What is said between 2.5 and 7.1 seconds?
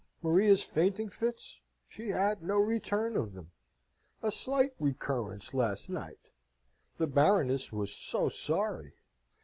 return of them. A slight recurrence last night. The